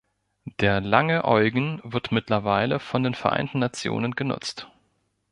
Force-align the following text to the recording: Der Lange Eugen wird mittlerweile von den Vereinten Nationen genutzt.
Der 0.61 0.81
Lange 0.81 1.25
Eugen 1.25 1.79
wird 1.83 2.11
mittlerweile 2.11 2.79
von 2.79 3.03
den 3.03 3.13
Vereinten 3.13 3.59
Nationen 3.59 4.15
genutzt. 4.15 4.67